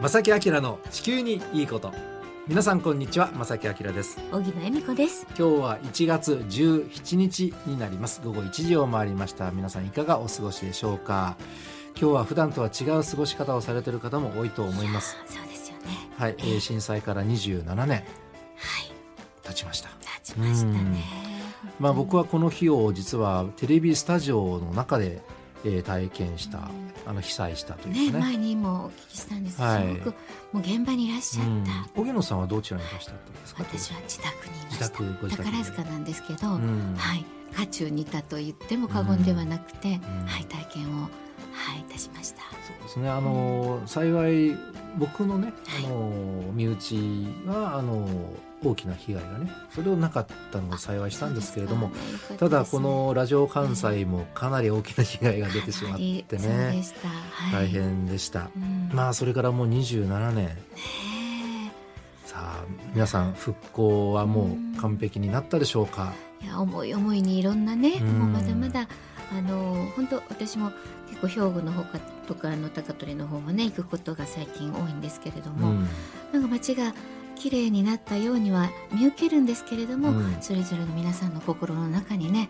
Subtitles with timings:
[0.00, 1.92] 正木明の地球にいいこと。
[2.46, 4.20] 皆さんこんにちは正木明です。
[4.30, 5.26] 小木野恵美子です。
[5.30, 8.20] 今日は1月17日になります。
[8.22, 9.50] 午後1時を回りました。
[9.50, 11.36] 皆さんいかがお過ごしでしょうか？
[12.00, 15.16] 今日は普段とは違う過ごし方をされている方も多いと思います。
[15.26, 15.82] そうですよね。
[16.16, 18.04] はい、えー、震災から27年はい。
[19.42, 19.88] 経ちました。
[20.20, 21.02] 立ちましたね。
[21.80, 25.22] まあ僕はこの日を実はテレビスタジオの中で、
[25.64, 26.70] えー、体験した
[27.06, 28.12] あの被災したというかね。
[28.12, 29.94] ね前にもお聞きしたんですが、はい。
[29.96, 30.14] すごくも
[30.54, 32.04] う現場にいらっしゃった、うん。
[32.04, 33.64] 荻野さんはどちらにいらっしゃったんですか？
[33.64, 34.90] 私は自宅にいました。
[34.90, 36.94] 宝塚なんですけど、うん。
[36.96, 37.24] はい。
[37.56, 40.00] 渦中にいたと言っても過言ではなくて、ん。
[40.26, 41.08] はい体験をは
[41.76, 42.42] いいたしました。
[42.42, 42.46] そ
[42.78, 43.08] うですね。
[43.08, 44.56] あの、幸い
[44.98, 45.52] 僕のね
[45.84, 46.10] あの
[46.52, 46.96] 身内
[47.46, 48.06] はあの
[48.64, 56.02] 大きな被害がねそれをなかったのが幸いしたんですけれども、そうですかただこのラジオ関西もかなり大きな被害が出てしまって
[56.38, 56.82] ね
[57.52, 58.90] 大変でした、うん。
[58.92, 60.46] まあそれからもう27年。
[60.46, 61.72] ね
[62.24, 68.06] さあ皆さん復興はもう完璧になったでしょうか、えいや思い思いにいろんなね、うん。
[68.18, 68.88] もうまだまだ
[69.30, 70.72] あの本当私も
[71.08, 75.88] 結構兵庫の方かとかあの高取の方もね行くことが最近多いんですけれども、うん。
[76.32, 76.92] なんか街が
[77.38, 80.36] 綺麗になったようには見受けるんですけれども、うん。
[80.40, 82.48] それぞれの皆さんの心の中にね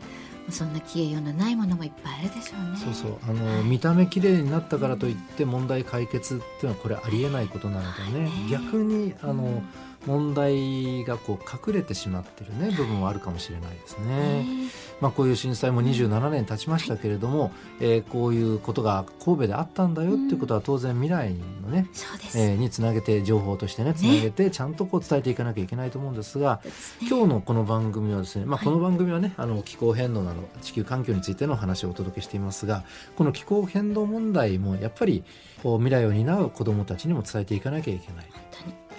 [0.51, 2.77] そんな消えようのないものもいっぱいあるでしょうね。
[2.79, 3.19] そうそう。
[3.29, 8.25] あの見た目綺麗になったからといって問題解決っていうのはこれありえないことなのでね。
[8.25, 8.31] ね。
[8.51, 9.69] 逆にあの、うん
[10.09, 14.43] 問題がこう隠れてしまってるね部分はあるかもしれないですね。
[14.43, 14.69] ね
[15.01, 21.87] まあ、こういう震災も27年経ちましたけれども、えーこういうことが神戸であったんだよっていうことは当然未来のね、
[22.35, 26.71] えーにつなげて情報としてねつなげてちゃんとこう伝えていかなきゃいけないと思うんですが、ね。
[27.09, 32.85] 今日のこの番組はですね、まあ、はいこの番組はね、あの気候変動など地球環境についての話をお届けしていますが
[33.17, 35.23] この気候変動問題もやっぱり
[35.63, 38.27] こう未来を担う子どもたちにも伝えていかなきゃいけない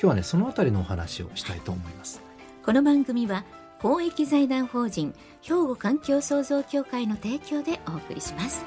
[0.02, 2.22] 今日はねそのあたりのお話をしたいと思います。
[2.64, 3.44] この番組は
[3.82, 8.64] 公益財団法人兵庫環境創造協会の提供でお送りします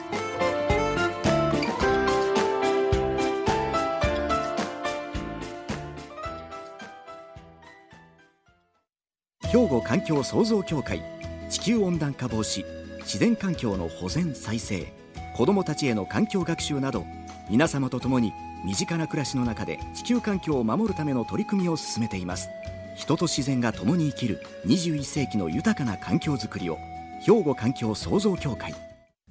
[9.42, 11.02] 兵庫環境創造協会
[11.50, 12.64] 地球温暖化防止
[13.00, 14.92] 自然環境の保全再生
[15.36, 17.04] 子どもたちへの環境学習など
[17.50, 18.32] 皆様と共に
[18.64, 22.48] 身近な暮らしの中で地球環境を守るための取り組みを進めています。
[22.96, 26.76] 人と自然が共に生きる21世紀の豊かな環境づくりを
[27.20, 28.74] 兵庫環境創造協会。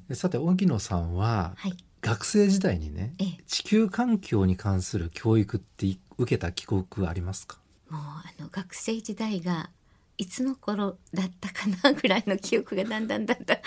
[0.09, 1.73] でさて荻野さんははい。
[2.01, 3.43] 学生時代にねええ。
[3.45, 7.57] 地球環境に関する教育ってい受けた記憶はありますか？
[7.89, 9.69] もうあの学生時代が
[10.17, 13.57] いつの頃だったかなぐらいの記憶がだんだんだんだん。
[13.57, 13.61] は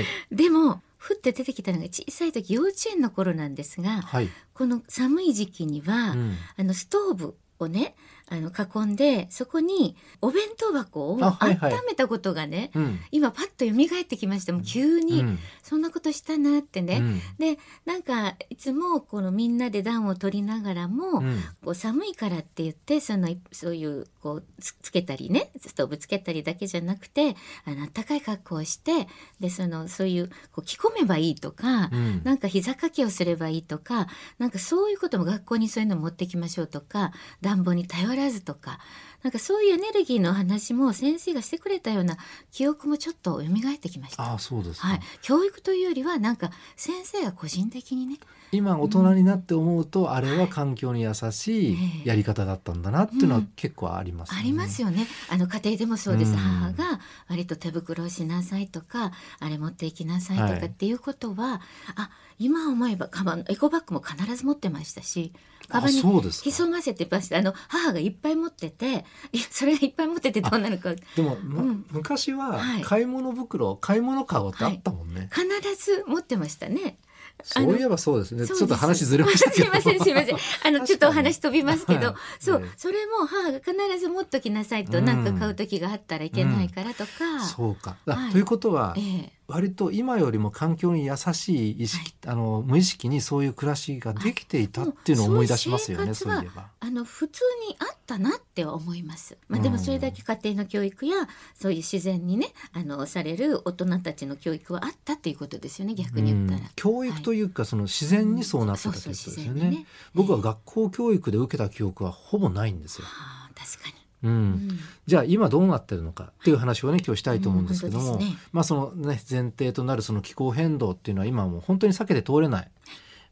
[0.00, 4.28] い、 でもふって出てきたのが小さい時幼稚園の頃なんですがはい。
[4.54, 6.34] この寒い時期には、うん。
[6.56, 7.94] あのストーブをね
[8.30, 13.00] あの囲んでそこにお弁当箱を温めたことがね、うん。
[13.10, 15.38] 今パッと蘇ってきましたもう急に、うん。
[15.62, 17.20] そんなことしたなってね、うん。
[17.38, 21.40] でなんかいつもこのみんなで暖を取りながらも、うん。
[21.62, 27.36] こう寒いからって言ってそのそういうこうつつけたりねストーブつけたりだけじゃなくて
[27.66, 29.06] あの暖かい格好をして
[29.38, 32.22] でそのそういうこう着込めばいいとか、うん。
[32.24, 34.06] なんか膝掛けをすればいいとか
[34.38, 37.12] なんかそういうことも学校にそういうの持ってきましょうとか
[37.42, 38.78] 暖房に頼らずとか
[39.24, 42.18] なんかそういうエネルギーの話も先生がしてくれたような
[42.52, 44.22] 記憶もちょっと蘇ってきました。
[44.22, 48.18] ああそうですか、はい、教育というよりはなんか先生が個人的にね。
[48.52, 54.40] 今大人になって思うと、あれは環境に優しいやり方だったんだなっていうのは結構ありますよね。
[54.40, 55.06] ありますよね。
[55.30, 56.32] あの家庭でもそうです。
[56.32, 56.36] うん。
[56.36, 59.10] 母が割と手袋をしなさいとか、
[59.40, 60.60] あれ持っていきなさいとはい。
[60.60, 61.62] かっていうことは、
[61.96, 65.32] あ、今思えばカバンエコバッグも必ず持ってましたし、
[65.68, 67.38] カバンにあそうですか潜ませてました。
[67.38, 69.04] あの母がいっぱい持ってて、
[69.50, 75.28] それがいっぱい持っててどうなるかでも、まうん昔ははい買い物袋、買い物カゴってあったもんね。
[75.32, 75.46] 必
[75.84, 76.98] ず持ってましたね。
[77.42, 78.46] そういえばそうですね。
[78.46, 79.64] すちょっと話ずれましたけど。
[79.64, 80.36] すいませんすいません。
[80.64, 87.96] あのちょっとお話飛びますけど、 はいそう、ええそれも母が必ず持っときなさいと、うんなんか買う時があったらいけないからとか、そうか。
[88.06, 96.14] あはいということはえ、え割と今よりも環境に優しい意識、あの無意識にそういう暮らしができていたっていうのを思い出しますよね。
[96.14, 96.68] そういえば。
[96.80, 99.36] あの普通にあったなって思います。
[99.48, 106.60] まあでもそれだけ家庭の教育やそういう自然にねあのされる大人たちの教育はあったっていうことですよね逆に言ったら。
[106.60, 113.06] うん教育というか、その自然にそうなってたということですよね僕は学校教育で受けた記憶はほぼないんですよ。
[113.06, 114.03] はあ確かに。
[114.24, 122.70] うんうんじゃあ今どうなってるのかっていう話をね今日したいと思うんですけども、ねまあそのね前提となるその気候変動っていうのは今はもう本当に避けて通れない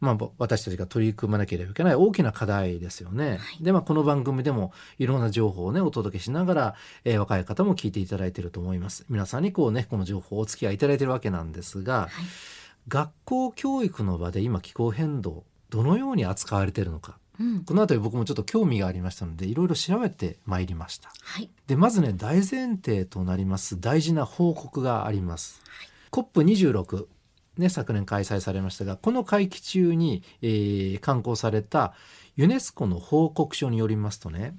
[0.02, 3.30] まあ、私たちが取り組まなければいけない大きな課題ですよね。
[3.30, 6.74] はいで、まあ、この番組でもいろんな情報をね、お届けしながら、
[7.04, 9.06] えー若い方も聞いていただいていると思います。
[9.08, 12.10] 皆さんにこうね、この情報をお付き合いいただいているわけなんですが、はい
[12.88, 17.16] 学校教育の場で今気候変動、どのように扱われているのか。
[17.40, 21.10] うんこのあたり僕もちょっと興味がありましたので、いろいろ調べてまいりました。
[21.22, 25.60] はいで、まずね、大前提となります大事な報告があります。
[26.10, 27.06] COP26、
[27.58, 31.94] ね、昨年開催されましたが、この会期中に、えー刊行された
[32.36, 34.56] ユネスコの報告書によりますとね、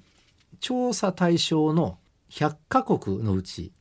[0.60, 1.98] 調査対象の
[2.30, 3.72] 100カ国のうち、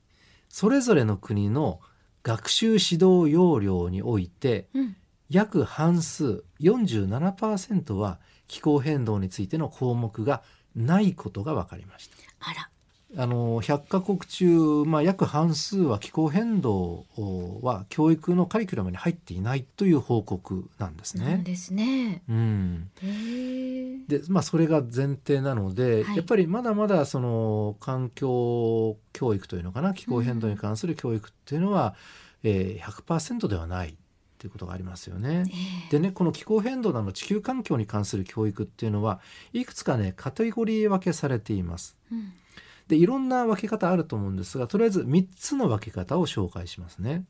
[0.50, 1.80] それぞれの国の
[2.22, 4.96] 学習指導要領において、うん
[5.30, 10.42] 約半数47%は気候変動についての項目が
[10.76, 12.16] ないことが分かりました。
[12.40, 12.70] あら。
[13.16, 17.06] あの100カ国中、まあ、約半数は気候変動
[17.62, 21.42] は教育のカリキュラムに入っていないという報告なんですね。
[21.44, 22.24] ですね。
[22.28, 22.90] うん、
[24.08, 26.18] でまあそれが前提なので、はい。
[26.18, 31.96] やっぱりまだまだその環境教育というのかな気候変動に関する教育っていうのは、
[32.42, 33.96] えー100%ではない
[34.44, 35.46] ということがありますよね。
[35.88, 39.22] えでねこの気候変動など地球環境に関する教育っていうのは
[39.54, 41.96] いくつかねカテゴリー分けされています。
[42.12, 42.34] うん
[42.90, 47.24] でいろんな分け方あると思うんですがとりあえず3つの分け方を紹介しますね。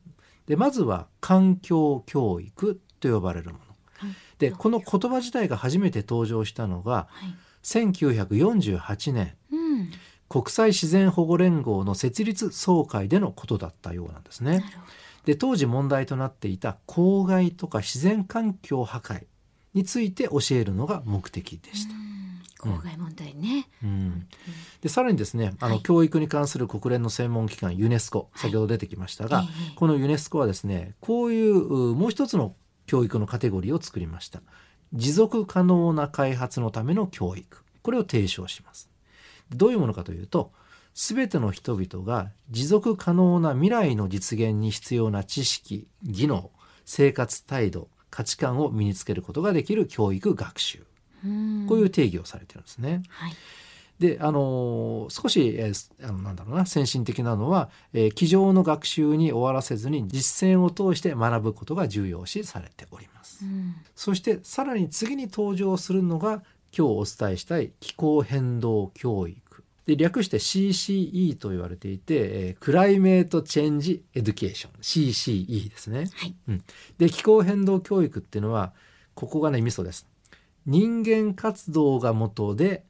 [0.48, 3.64] でまずは環境教育と呼ばれるもの。
[4.40, 9.90] でこの言葉自体が初めて登場したのがはい1948年うん
[10.28, 14.64] 国際自然保護連合の設立総会でのことだったようなんですね。
[15.24, 19.24] で当時問題となっていた公害とか自然環境破壊
[19.72, 21.94] について教えるのが目的でした。
[22.58, 23.68] 公害問題ね。
[23.82, 24.26] うん、
[24.80, 25.82] でさらにですねあの、はい。
[25.82, 29.74] 教育に関する国連の専門機関ユネスコはい先ほど出てきましたが、ええ。
[29.74, 32.54] このユネスコはですねこういううもう一つの
[32.86, 34.40] 教育のカテゴリーを作りました。
[34.92, 37.64] 持続可能な開発のための教育。
[37.82, 38.88] これを提唱します。
[39.50, 40.52] どういうものかというと
[40.94, 46.50] 全ての人々が持続可能な未来の実現に必要な知識技能
[46.84, 50.84] 生活態度価値観を身につけることができる教育学習
[51.24, 53.02] うんこういう定義をされてるんですね。
[53.08, 53.32] はい
[53.98, 63.44] で、あのー少し、えーすあのなんだろうな、先進的なのは、えー机上の学習に終わらせずに実践を通して学ぶことが重要視されております。
[63.44, 66.42] うんそして、さらに次に登場するのが、
[66.76, 69.40] 今日お伝えしたい気候変動教育。
[69.86, 74.72] で、略して CCE と言われていて、えー Climate Change Education。
[74.80, 76.06] CCE ですね。
[76.14, 76.34] はい。
[76.98, 78.72] で気候変動教育っていうのは
[79.14, 80.06] ここがねミソです。
[80.66, 82.84] 人間活動が元で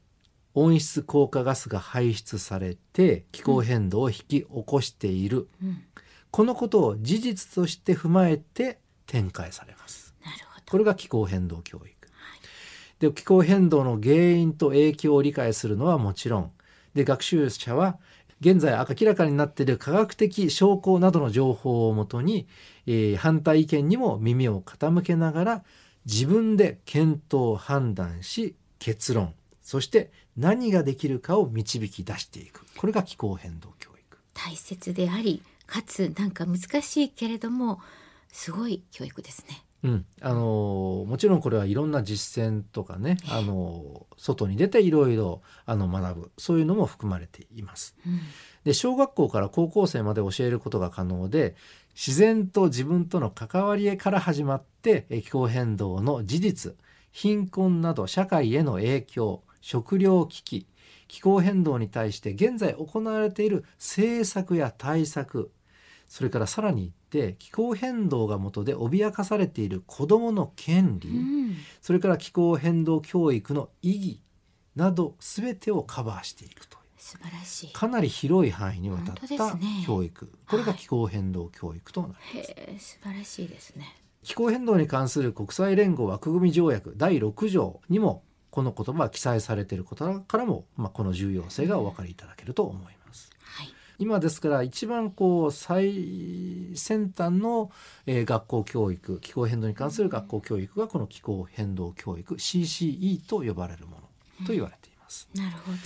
[0.53, 5.83] 温室効果ガスが排出されて気候変動を引き起こしている、うん。
[6.31, 10.15] このことを事実として踏まえて展開されます。
[10.23, 10.63] なるほど。
[10.65, 11.89] これが気候変動教育、
[12.99, 16.51] で気候変動の原因と影響を理解するのはもちろん
[16.95, 17.99] で学習者は
[18.41, 22.47] 現在明らかになっている科学的証拠などの情報をもとに、
[22.85, 25.63] えー反対意見にも耳を傾けながら
[26.05, 32.65] 自分で検討判断し結論そして何ができるかを導き出していく。
[32.77, 34.17] これが気候変動教育。
[34.33, 37.79] 大切でありかつなんか難しいけれども
[38.31, 39.63] すごい教育ですね。
[39.83, 47.95] うん、あのーもちろんこれはいろんな実践とかね、あのー外に出ていろいろあの学ぶそういうのも含まれています。
[48.05, 48.19] うん
[48.63, 51.55] で小学校から高校生まで教えることが可能で
[51.93, 56.75] 自然と自分との関わりから始まってえ気候変動の事実
[57.11, 60.67] 貧困など社会への影響食糧危機
[61.07, 65.51] 気候変動に対して現在行われている政策や対策
[66.15, 71.57] それからさらに言って気候変動が元で脅かされている子どもの権利、うん。
[71.81, 74.21] それから気候変動教育の意義
[74.77, 76.83] など全てをカバーしていくという。
[76.95, 77.73] 素晴らしい。
[77.73, 83.93] かなり広い範囲にわたった教育、これが気候変動教育となる、へえ素晴らしいですね。
[84.23, 93.04] 気候変動に関する国際連合枠組み条約第6条にもこの言葉は記載されていることからも、まあ、この重要性がお分かりいただけると思います。
[93.95, 97.71] はい今ですから一番こう最先端の、
[98.05, 103.97] えー学校教育気候変動に関する学校教育がこの気候変動教育 CCE と呼ばれるも
[104.39, 105.29] のと言われています。
[105.35, 105.77] なるほど。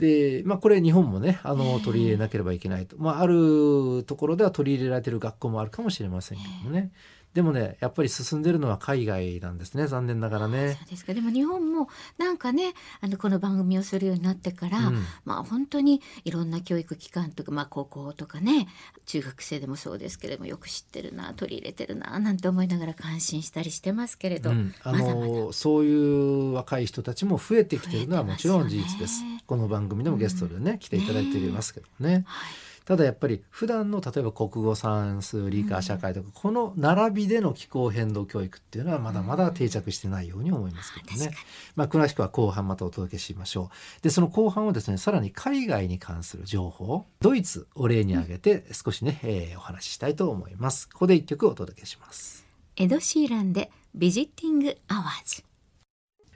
[0.00, 6.90] で、まあ、これ日本もねあええの取り入れなければいけないと、まあ、あるところでは取り入れられている学校もあるかもしれませんけどもね
[7.34, 10.78] でもねやっぱり進んでるのは海外なんですね残念ながらね。
[10.80, 11.14] そうですか。
[11.14, 15.04] でも日本もなんかねあのこの番組をするようになってから、うん。
[15.24, 18.66] まあ本当にいろんな教育機関とか、まあ、高校とかね
[19.06, 29.10] 中学生でもそうですけれどもよく知ってるな取り入れてるななんて思いながら感心したりしてますけれど、うん、あのそういう若い人たちも増えてきてるのはもちろん事実です。
[29.10, 29.42] すよね。
[29.46, 32.24] この番組でもゲストでね、来ていただいていますけどね。
[32.26, 41.36] はいただやっぱり普段の例えば国語算数理科社会とか、この並びでの気候変動教育っていうのはまだまだ定着してないように思いますけどね、確かに。
[41.76, 43.70] まあ、詳しくは後半またお届けしましょ
[44.00, 44.02] う。
[44.02, 50.88] でその後半はですねさらに海外に関する情報ドイツを例に挙げて少しね、えーお話ししたいと思います。
[50.88, 52.44] ここで一曲お届けします。
[52.74, 55.44] エド・シーランでビジッティング・アワーズ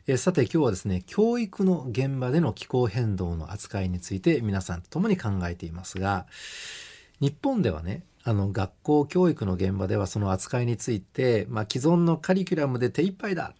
[0.06, 6.26] えーさて今日はですね教育の現場での気候変動の扱いについて皆さんと共に考えていますが
[7.20, 13.54] 日本ではねあの学校教育の現場ではその扱いについて、まあ、既存のカリキュラムで手一杯だ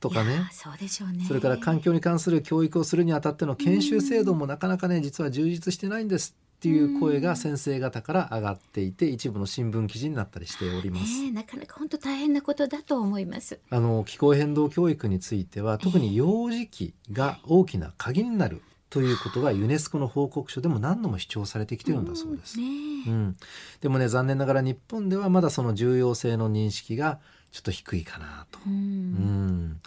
[0.00, 1.24] とかねそうでしょうね。
[1.26, 11.20] それから環境に関する教育をするにあたっての研修制度もなかなかね実は充実してないんですっていう声が先生方から上がっていて一部の新聞記事になったりしております。
[11.20, 13.60] ねえなかなか本当大変なことだと思います。
[13.70, 18.60] あの気候変動教育については特に幼児期が大きな鍵になる
[18.90, 22.58] ということがユネスコの報告書でも何度も主張されてきてるんだそうです。
[22.58, 22.64] ね
[23.06, 23.36] えうん、
[23.80, 27.20] でもね残念ながら日本ではまだその重要性の認識が
[27.52, 28.58] ちょっと低いかなと。
[28.66, 29.80] ううんん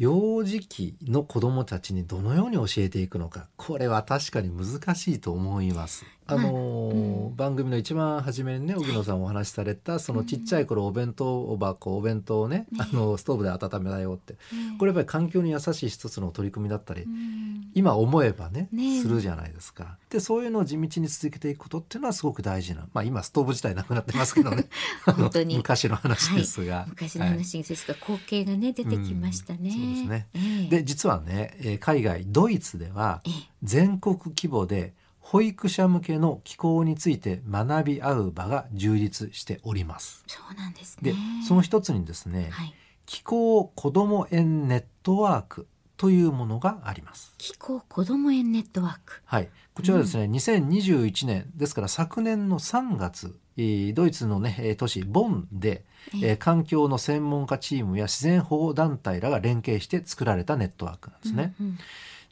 [0.00, 6.06] 幼児期の子どもたちにどのように教えていくのかこれは確かに難しいと思います。
[6.30, 7.36] あのーうん。
[7.36, 14.34] 番組の一番初めにね荻野さんお話しされたそのちっちゃい頃お弁当箱お弁当をね、あのストーブで温めたよって。
[14.78, 17.70] これやっぱり環境に優しい一つの取り組みだったり、うん。
[17.74, 18.98] 今思えばねね。
[18.98, 19.96] えするじゃないですか。
[20.10, 24.66] でそういうのを地道に続けていくことっていうのはすごく大事なまあ今ストーブ自体なくなってますけどね。
[25.06, 25.56] 本当に。
[25.56, 27.32] 昔の話ですが、昔のはい。
[27.34, 29.60] 話ですが、光景がね出てきましたね。
[29.62, 30.26] うんそうですね。
[30.34, 30.68] ええ。
[30.68, 33.32] で実はね、えー海外ドイツではええ。
[33.62, 34.94] 全国規模で
[35.30, 40.24] 保育者向けの気候について学び合う場が充実しております。
[40.26, 41.18] そうなんですでね。
[41.46, 42.74] その一つにですね、はい、
[43.06, 47.32] 気候子ども園ネットワークというものがあります。
[47.38, 49.22] 気候子ども園ネットワーク。
[49.24, 55.84] はい、こちらはですね、2021年ですから昨年の3月、えードイツのねえー都市ボンで、
[56.14, 61.54] えー環境の専門家チームや自然保護団体らが連携して作られたネットワークなんですね。
[61.60, 61.78] うんうん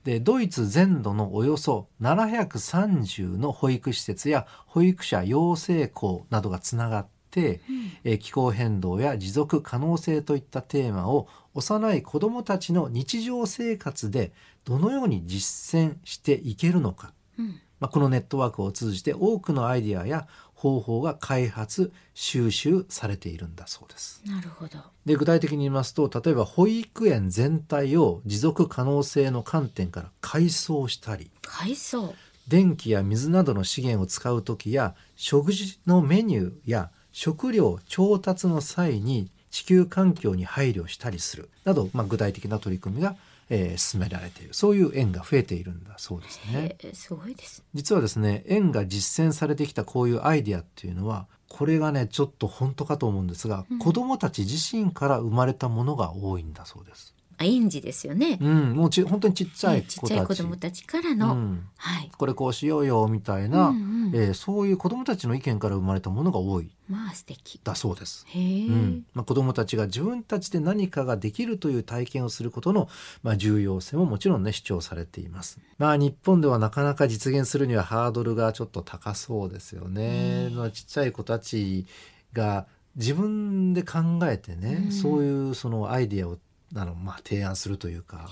[0.09, 7.61] でドイツ全土のおよそ730の保育施設や保育者養成校などがつながって、
[8.05, 14.33] えー気候変動や持続可能性といったテーマを幼い子どもたちの日常生活で
[14.65, 17.61] どのように実践していけるのか、うん。
[17.79, 20.27] まあ、このネットワークを通じて多くのアイデアや
[20.59, 24.23] 方法が開発収集されているんだそうです。
[24.27, 24.79] なるほど。
[25.07, 32.13] で具体的に言いますと例えば保育園全体を持続可能性の観点から改装したり海藻。
[32.49, 43.17] 電気や水などの資源を使う時や食事のメニューや食料調達の際に地球環境に配慮したりするなど、まあ、具体的な取り組みが、
[43.51, 46.77] えー進められているそういう園が増えているんだそうですね。
[46.81, 47.65] ええすごいです。
[47.75, 57.15] 実はですね園が実践されてきたこういうアイデアっていうのはこれがねちょっと本当かと思うんですが、子どもたち自身から生まれたものが多いんだそうです。
[57.39, 58.39] あ園児ですよね。
[58.41, 60.43] うん、もうち本当にちっちゃいねちっちゃい子たち。
[60.43, 62.11] 子供たちからの、うん、はい。
[62.17, 67.61] これこうしようよみたいな、うんうんえーそういう子どもたちの意見から生まれたものが多いまあ素敵。
[67.63, 68.25] だそうです。
[68.29, 72.89] へえ、うんまあ、子どもたちが自分たちで何かができるという体験をすることの、
[73.23, 75.59] まあ、重要性ももちろんね主張されています。
[75.79, 80.51] まあ日本ではなかなか実現するにはハードルがちょっと高そうですよね。
[80.53, 81.87] まあちっちゃい子たち
[82.33, 82.67] が
[82.97, 86.39] 自分で考えてね、うんそういうそのアイディアを
[86.75, 88.29] あの、まあ、提案するというか。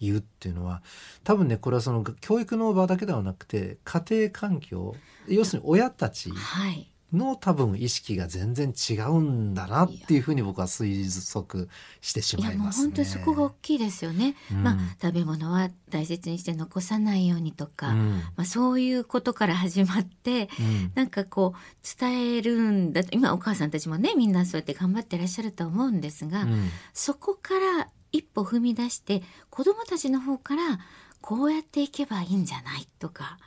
[0.00, 0.80] 言うっていうのは
[1.24, 4.94] 多分ねこれはその教育の場だけではなくて家庭環境
[5.26, 6.88] 要するに親たちはい。
[7.12, 11.68] の多分意識が全然違うんだなっていうふうに僕は推測
[12.00, 12.84] してしまいますね。
[12.86, 14.36] 本当にそこが大きいですよね。
[14.52, 30.78] うんまあ食べ物は大切にして残さないようにとか、うんまあそういうことから始まって、うんなんかこう伝えるんだと今お母さんたちもねみんなそうやって頑張ってらっしゃると思うんですが、うんそこから一歩踏み出して子どもたちの方から
[31.20, 33.38] こうやっていけばいいんじゃないとか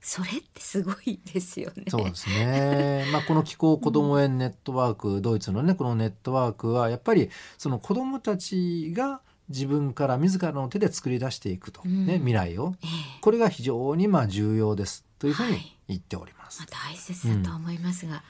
[0.00, 1.84] それってすごいですよね。
[1.88, 3.06] そうですね。
[3.12, 12.18] まあこの気候子ども園ネットワーク、ドイツのねこのネットワークはやっぱりその子どもたちが自分から自らの手で作り出していくと、ねうん。
[12.18, 12.74] 未来を。
[12.82, 13.20] ええ。
[13.20, 16.60] これが非常にまあ重要ですというふうに言っております。
[16.60, 18.22] まあ、大切だと思いますが、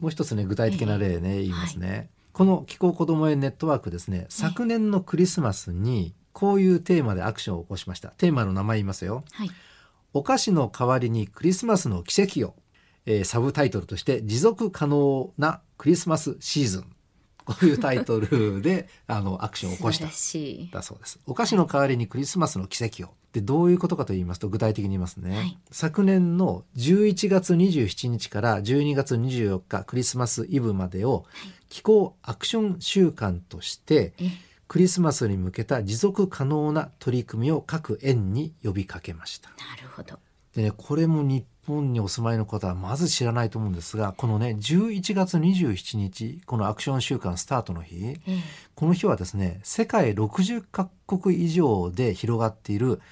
[0.00, 2.10] もう一つね具体的な例ね、言いますね。
[2.32, 4.26] この気候子ども園ネットワークですね。
[4.28, 8.08] 昨年のクリスマスにこういうテーマでアクションを起こしました。
[8.10, 9.22] テーマの名前言いますよ。
[9.32, 9.50] はい。
[10.14, 12.54] お菓子の代わりにクリスマスの奇跡を、
[13.06, 16.92] えーサブタイトルとして持続可能なクリスマスシーズン。
[17.44, 20.06] こういうタイトルで あのアクションを起こした。
[20.72, 21.18] だそうです。
[21.26, 23.14] お菓子の代わりにクリスマスの奇跡を。
[23.32, 25.58] でどういうことかと言いますと具体的に言いますね、はい。
[25.70, 31.24] 昨年の11月27日から12月24日クリスマスイブまでを
[31.70, 34.30] 気候アクション週間としてえ、
[34.72, 39.50] クリスマスに向けた持続可能な取り組みを各園に呼びかけました。
[39.50, 40.18] なるほど。
[40.54, 48.32] でねこれも日本にお住まいの方はまず知らないと思うんですがこのね11月27日このアクション週間スタートの日ええ。
[48.74, 53.02] この日はですね世界60カ国以上で広がっている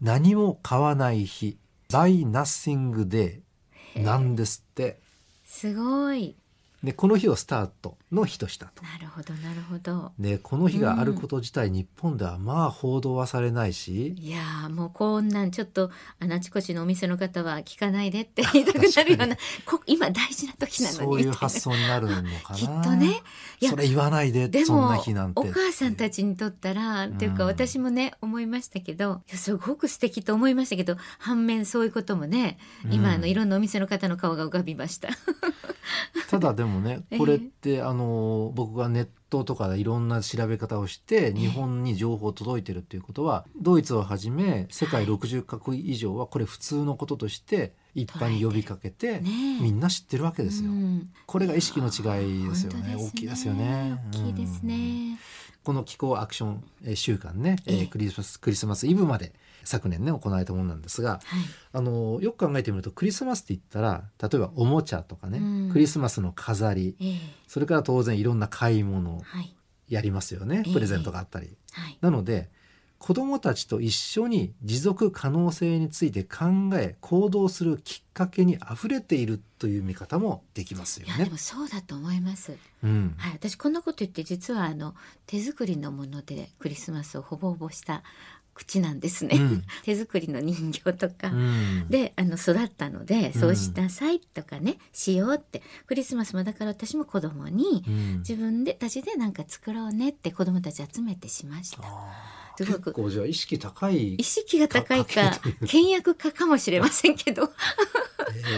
[0.00, 3.40] 何も買わない日 Buy Nothing Day
[4.00, 5.00] なんですって。
[5.44, 6.36] すごい。
[6.84, 8.82] でこの日をスタートの日としたと。
[8.82, 10.12] なるほど、なるほど。
[10.18, 14.14] でこの日があること自体、日本ではまあ報道はされないし。
[14.18, 21.04] いやーもうこんなんちょっとあのあちこちのお店の方は聞かないでって 言いたくなるようなこ今大事な時なのに。
[21.04, 22.58] そういう発想になるのかな。
[22.58, 23.22] きっとね。
[23.68, 25.40] それ言わないででそんなも日なんて。
[25.40, 27.48] お母さんたちにとったらっていうかうん。
[27.50, 32.58] 私もね思いましたけどすごく素敵と思いましたけど反面そういうこともね
[32.90, 33.14] 今うん。
[33.14, 35.10] あのいろんなお店の方の顔が浮かびました。
[36.28, 37.18] ただでもね ええ。
[37.18, 37.99] これって、あの
[38.54, 50.70] 僕がネットとかでいろんな調べ方をして日本に情報届いてるっていうことはドイツをはじめ世界60カ国以上はこれ普通のこととして一般に呼びかけてみんな知ってるわけですよ。
[50.70, 54.00] うんこれが意識の違いですよね大きいですよね。
[54.08, 55.18] 大きいですうんね。
[55.62, 61.20] この気候アクションえー週間ね、えクリスマスクリスマスイブまで昨年ね行われたものなんですがはい。
[61.72, 66.96] あのよく考えてみるとクリスマスって言ったら例えばおもちゃとかね、うんクリスマスの飾り。
[67.00, 67.18] ええ。
[67.46, 69.20] それから当然いろんな買い物。
[69.20, 69.54] はい。
[69.88, 70.62] やりますよね。
[70.66, 70.72] ええ。
[70.72, 71.56] プレゼントがあったり。
[71.72, 71.98] はい。
[72.00, 72.50] なので
[73.00, 81.14] 子どもたちと一緒に持続可能性について考え行動するきっかけにあふれているという見方もできますよね。
[81.16, 81.38] いやでも。
[81.38, 82.58] そうだと思います。
[82.84, 83.14] うん。
[83.16, 84.94] はい、私こんなこと言って実はあの
[85.26, 88.02] 手作りのものでクリスマスをほぼほぼした
[88.54, 89.36] 口なんですね。
[89.36, 89.62] うん。
[89.84, 91.28] 手作りの人形とか。
[91.28, 91.88] うん。
[91.88, 93.40] であの育ったので、うん。
[93.40, 95.62] そうしなさいとかねしようって。
[95.86, 98.18] クリスマスもだから私も子供にうん。
[98.18, 101.82] 自分でたちでなんか作ろうねって子供たち集めてしました。
[102.78, 102.92] く。
[102.92, 104.14] 結構じゃあ意識高い。
[104.14, 107.50] 意、識が高いか倹約家かもしれませんけど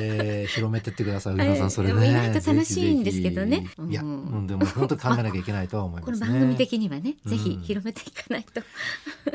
[0.01, 2.11] えー広めてってくださいはい皆さんそれね。
[2.11, 3.67] 意外と楽しいんですけどね。
[3.89, 6.19] いや、ううんん、でも本当に考えなきゃいけないとは思いますね。
[6.19, 8.61] この番組的にはね、ぜひうん広めていかないと。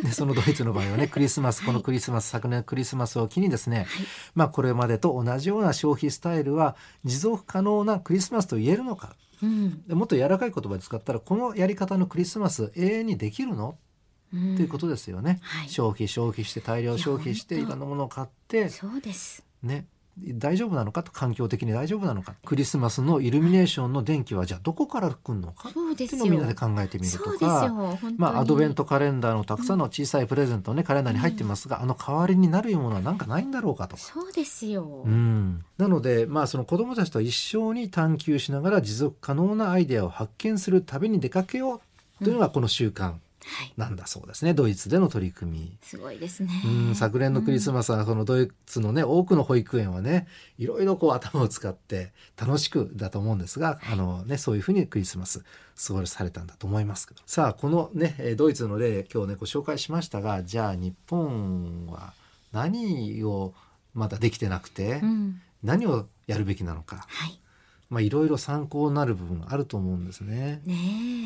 [0.01, 3.87] で そのドイツの場合はねクリスマスこのクリスマス、昨年クリスマスを機にですね、はい。
[4.35, 9.15] まあこれまでと同じような消費スタイルは持続可能なクリスマスと言えるのか。
[9.41, 9.83] うん。
[9.87, 13.77] でもっと柔らかい言葉で使ったらこのやり方のクリスマス永遠にできるの、
[14.33, 15.69] うんということですよね、はい。
[15.69, 18.69] 消費消費して大量消費していろんなものを買って。
[18.69, 19.43] そうです。
[19.63, 19.85] ね
[20.19, 25.69] 大丈夫なのかと環境的に大丈夫なのかクリスマスのイルミネーションの電気はじゃあどこから来るのか。
[25.69, 27.37] っていうのをみんなで考えてみると。
[27.37, 27.97] か。
[28.17, 34.01] まあ、アドベントカレンダーのたくさんの小さいプレゼントね、カレンダーに入ってますが、あの代わりになるようなものはなんかないんだろうかとか。
[34.01, 35.03] そうですよ。
[35.05, 41.81] うん、なので、まあ、その子どもたちと一緒に探求しながら持続可能なアイデアを発見する旅に出かけよ
[42.21, 43.26] うというのがこの習慣はい。
[43.77, 45.77] なんだそうですね、ドイツでの取り組み。
[45.81, 46.49] すごいですね。
[46.65, 55.43] うん、昨年のクリスマスはそのドイツのね多くの保育園はねいろいろこう頭を使って楽しくだと思うんですが、あのね、そういうふうにクリスマス
[55.87, 62.13] 過ごされたんだと思いますけどさあこのねえードイツの例今日ねご紹介しましたがじゃあ日本は
[62.51, 63.53] 何を
[63.93, 65.41] まだできてなくて、うん。
[65.63, 67.39] 何をやるべきなのか、はい。
[67.89, 70.61] まあ、いろいろ参考になる部分あると思うんですね。
[70.65, 70.75] ね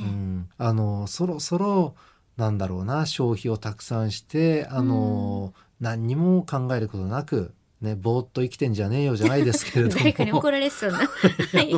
[0.04, 0.06] え。
[0.06, 1.95] うん、あのそろそろ
[2.38, 11.00] なんだろうな消費をたくさんしてあの、何にも考えることなく、ね、ぼーっと生きてんじゃねえよじゃないですけれども 誰かに怒られそうな。
[11.00, 11.06] は
[11.62, 11.74] い。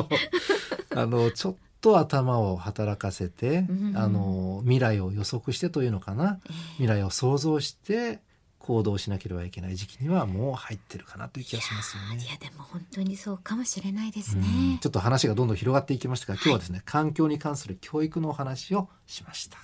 [0.94, 6.40] あのちょっと頭を働かせて、うんあの未来を予測してというのかな
[6.76, 8.20] 未来を想像して
[8.64, 12.24] 行動しなければいけない時期にはもう入ってるかなという気がしますよね。
[12.24, 14.88] いやでも本当にそうかもしれないですうんねちょ。
[14.88, 19.58] っと話がどんどん広がっていきましたが今日はですね、環境に関する教育のお話をしました。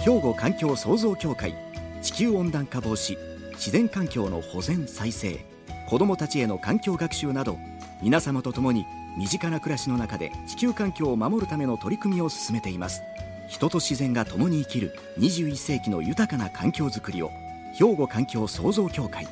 [0.00, 1.54] 兵庫環境創造協会
[2.02, 3.18] 地球温暖化防止
[3.52, 5.44] 自然環境の保全再生
[5.88, 7.58] 子どもたちへの環境学習など
[8.02, 8.86] 皆様と共に
[9.18, 13.02] 身近な暮らしの中で地球環境を守るための取り組みを進めています
[13.48, 17.30] 人と自然が共に生きる21世紀の豊かな環境づくりを
[17.74, 19.26] 兵庫環境創造協会。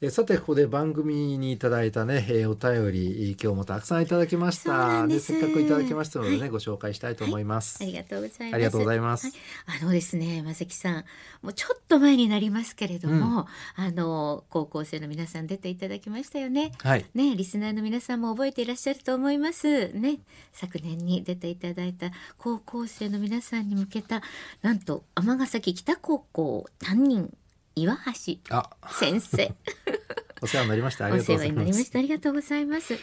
[0.00, 5.32] えさてここで番組にいただいたね、えーお便り今日もたくさんいただきましそうなたんです。
[5.32, 6.48] せっかくいただきましたのでね、はい。
[6.50, 8.54] ご紹介したいと思います、ありがとうございます。
[8.54, 9.28] ありがとうございます。
[9.28, 9.32] は
[9.76, 9.80] い。
[9.80, 11.04] あのですね、まさきさん、
[11.40, 16.72] もうちょっと前になりますけれども、あの高校生の皆さん出ていただきましたよね。
[16.82, 17.06] はい。
[17.14, 19.88] ね、リスナーの皆さんも覚えていらっしゃると思います。
[19.90, 20.18] ね、
[20.52, 24.20] 昨年に出ていただいた高校生の皆さんに向けた、
[24.60, 27.32] なんと尼崎北高校担任
[27.76, 29.54] 岩橋あ先生。
[30.42, 31.98] お世話になりましたありおがとうございます世話になりました。
[31.98, 32.98] ありがとうございます。